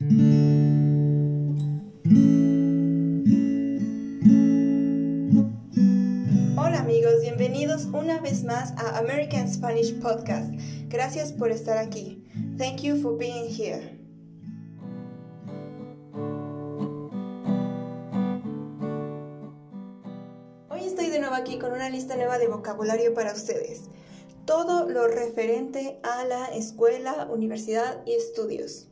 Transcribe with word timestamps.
Hola 0.00 0.08
amigos, 6.78 7.20
bienvenidos 7.20 7.84
una 7.92 8.18
vez 8.18 8.44
más 8.44 8.72
a 8.78 8.96
American 8.96 9.52
Spanish 9.52 10.00
Podcast. 10.00 10.54
Gracias 10.88 11.34
por 11.34 11.50
estar 11.50 11.76
aquí. 11.76 12.24
Thank 12.56 12.80
you 12.80 12.96
for 12.96 13.18
being 13.18 13.50
here. 13.50 14.00
Hoy 20.70 20.86
estoy 20.86 21.10
de 21.10 21.20
nuevo 21.20 21.34
aquí 21.34 21.58
con 21.58 21.72
una 21.72 21.90
lista 21.90 22.16
nueva 22.16 22.38
de 22.38 22.48
vocabulario 22.48 23.12
para 23.12 23.34
ustedes. 23.34 23.90
Todo 24.46 24.88
lo 24.88 25.08
referente 25.08 26.00
a 26.02 26.24
la 26.24 26.46
escuela, 26.46 27.28
universidad 27.30 28.02
y 28.06 28.14
estudios. 28.14 28.89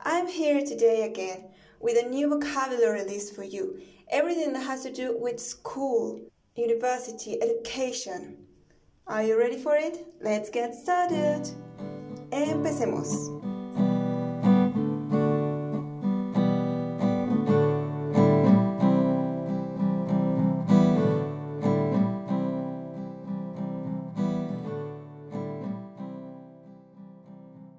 I'm 0.00 0.28
here 0.28 0.64
today 0.64 1.02
again 1.02 1.46
with 1.80 1.98
a 1.98 2.08
new 2.08 2.28
vocabulary 2.28 3.04
list 3.04 3.34
for 3.34 3.42
you. 3.42 3.80
Everything 4.10 4.52
that 4.52 4.62
has 4.62 4.84
to 4.84 4.92
do 4.92 5.16
with 5.18 5.40
school, 5.40 6.20
university, 6.54 7.36
education. 7.42 8.36
Are 9.08 9.22
you 9.22 9.38
ready 9.38 9.56
for 9.56 9.74
it? 9.74 10.06
Let's 10.20 10.50
get 10.50 10.74
started. 10.74 11.50
Empecemos. 12.30 13.47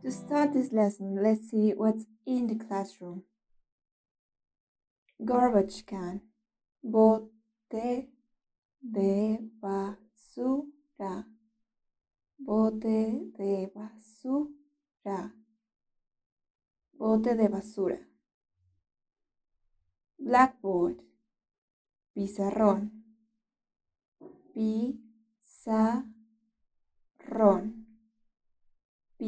To 0.09 0.16
start 0.16 0.54
this 0.54 0.72
lesson, 0.73 1.22
let's 1.22 1.52
see 1.52 1.72
what's 1.77 2.08
in 2.26 2.48
the 2.48 2.55
classroom. 2.55 3.26
Garbage 5.23 5.86
can. 5.86 6.22
Bote 6.81 8.09
de 8.81 9.39
basura. 9.61 11.28
Bote 12.39 13.30
de 13.38 13.70
basura. 13.75 15.31
Bote 16.98 17.36
de 17.36 17.48
basura. 17.48 18.00
Blackboard. 20.17 21.03
Pizarrón. 22.16 23.03
Pizarrón. 24.55 26.09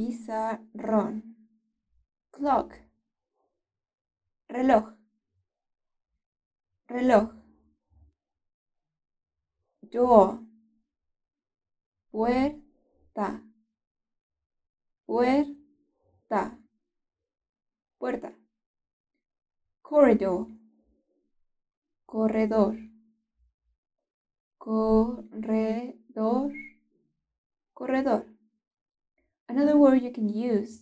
Pizarrón. 0.01 1.13
Clock. 2.31 2.73
Reloj. 4.49 4.85
Reloj. 6.87 7.29
Door. 9.91 10.39
Puerta. 12.09 13.43
Puerta. 15.05 16.57
Puerta. 17.99 18.33
Corridor. 19.83 20.47
Corredor. 22.07 22.75
Corredor. 24.57 26.51
Corredor. 27.75 28.30
Another 29.51 29.77
word 29.77 30.01
you 30.01 30.11
can 30.11 30.29
use 30.29 30.79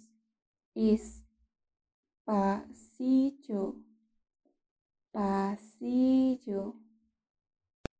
is 0.76 1.24
pasillo. 2.28 3.78
Pasillo. 5.12 6.76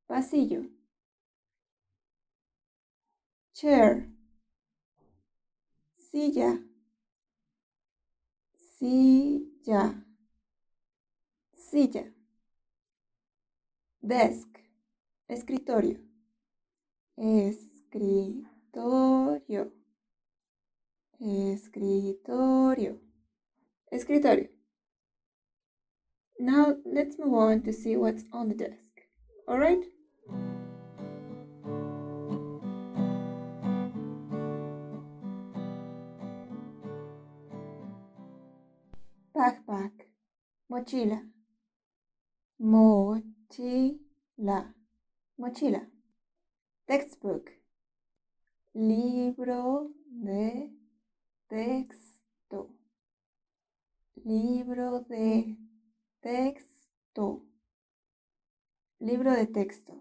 Pasillo. 0.08 0.68
Chair. 3.52 4.06
Silla. 5.96 6.60
Silla. 8.78 10.04
Silla. 11.52 12.04
Desk. 14.00 14.60
Escritorio. 15.28 15.98
Escritorio. 17.18 19.79
Escritorio. 21.22 22.98
Escritorio. 23.92 24.48
Now 26.38 26.76
let's 26.86 27.18
move 27.18 27.34
on 27.34 27.62
to 27.64 27.74
see 27.74 27.94
what's 27.94 28.24
on 28.32 28.48
the 28.48 28.54
desk. 28.54 29.02
Alright? 29.46 29.84
Backpack. 39.36 39.92
Mochila. 40.72 41.20
Mochila. 42.62 43.98
Mochila. 45.38 45.86
Textbook. 46.88 47.50
Libro 48.74 49.90
de 50.08 50.79
texto. 51.50 52.70
Libro 54.24 55.00
de 55.00 55.58
texto. 56.20 57.44
Libro 59.00 59.34
de 59.34 59.46
texto. 59.46 60.00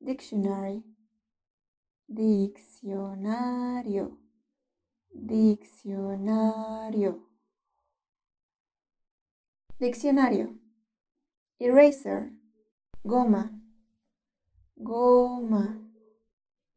Dictionary. 0.00 0.82
Diccionario. 2.08 4.18
Diccionario. 5.10 7.28
Diccionario. 9.78 10.58
Eraser. 11.58 12.32
Goma. 13.04 13.60
Goma. 14.76 15.78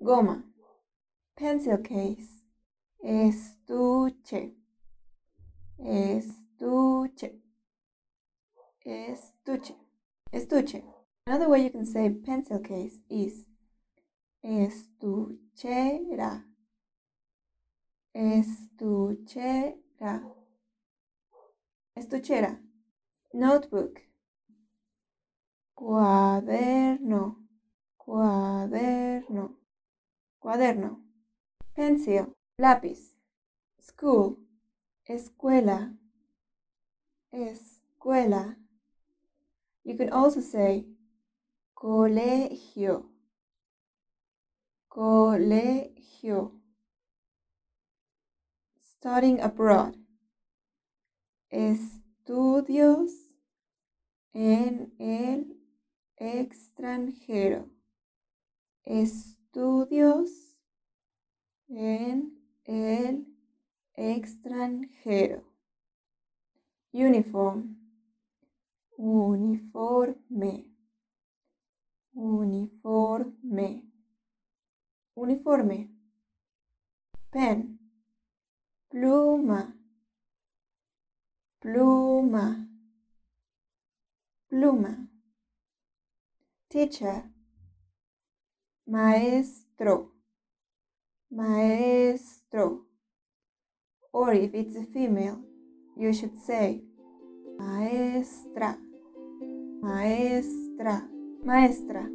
Goma. 0.02 0.44
Pencil 1.36 1.82
case. 1.82 2.37
Estuche. 3.04 4.54
Estuche. 5.80 7.42
Estuche. 8.86 9.76
Estuche. 10.32 10.84
Another 11.26 11.50
way 11.50 11.64
you 11.64 11.70
can 11.70 11.86
say 11.86 12.10
pencil 12.10 12.60
case 12.60 13.02
is 13.10 13.46
estuchera. 14.44 15.36
Estuchera. 18.16 19.76
Estuchera. 21.98 22.60
Notebook. 23.34 24.02
Cuaderno. 25.76 27.36
Cuaderno. 27.98 29.58
Cuaderno. 30.40 31.04
Pencil. 31.76 32.37
Lápiz. 32.60 33.16
School. 33.80 34.40
Escuela. 35.08 35.96
Escuela. 37.32 38.58
You 39.84 39.96
can 39.96 40.12
also 40.12 40.42
say 40.42 40.88
colegio. 41.76 43.12
Colegio. 44.90 46.60
Studying 48.80 49.40
abroad. 49.40 49.94
Estudios 51.52 53.12
en 54.34 54.96
el 54.98 55.62
extranjero. 56.18 57.70
Estudios 58.84 60.58
en 61.70 62.37
el 62.68 63.26
extranjero. 63.96 65.44
Uniform. 66.92 67.78
Uniforme. 68.98 70.74
Uniforme. 72.14 73.84
Uniforme. 75.16 75.90
Pen. 77.32 77.80
Pluma. 78.90 79.76
Pluma. 81.60 82.70
Pluma. 84.50 85.10
Teacher. 86.68 87.32
Maestro. 88.86 90.17
Maestro. 91.30 92.84
Or 94.14 94.34
if 94.34 94.54
it's 94.54 94.76
a 94.76 94.84
female, 94.86 95.42
you 95.98 96.14
should 96.14 96.38
say 96.38 96.84
maestra, 97.60 98.78
maestra, 99.82 101.04
maestra. 101.44 102.08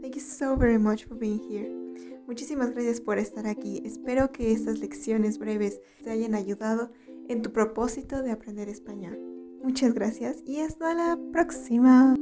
Thank 0.00 0.14
you 0.16 0.22
so 0.22 0.56
very 0.56 0.78
much 0.78 1.04
for 1.04 1.14
being 1.14 1.38
here. 1.38 1.68
Muchísimas 2.26 2.72
gracias 2.72 3.02
por 3.02 3.18
estar 3.18 3.46
aquí. 3.46 3.82
Espero 3.84 4.32
que 4.32 4.52
estas 4.52 4.78
lecciones 4.78 5.38
breves 5.38 5.80
te 6.02 6.10
hayan 6.10 6.34
ayudado 6.34 6.90
en 7.28 7.42
tu 7.42 7.52
propósito 7.52 8.22
de 8.22 8.32
aprender 8.32 8.68
español. 8.68 9.18
Muchas 9.62 9.94
gracias 9.94 10.42
y 10.44 10.60
hasta 10.60 10.94
la 10.94 11.18
próxima. 11.32 12.14